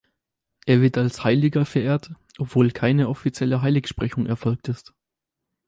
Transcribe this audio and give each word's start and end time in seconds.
Er 0.65 0.81
wird 0.81 0.97
als 0.97 1.23
Heiliger 1.23 1.63
verehrt, 1.63 2.11
obwohl 2.39 2.71
keine 2.71 3.07
offizielle 3.07 3.61
Heiligsprechung 3.61 4.25
erfolgt 4.25 4.67
ist. 4.67 4.95